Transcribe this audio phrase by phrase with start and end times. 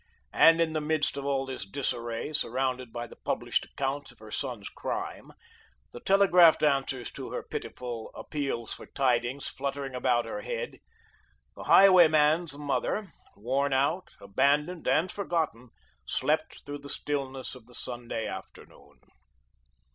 [0.33, 4.31] And in the midst of all this disarray, surrounded by the published accounts of her
[4.31, 5.29] son's crime,
[5.91, 10.79] the telegraphed answers to her pitiful appeals for tidings fluttering about her head,
[11.53, 15.69] the highwayman's mother, worn out, abandoned and forgotten,
[16.07, 19.01] slept through the stillness of the Sunday afternoon.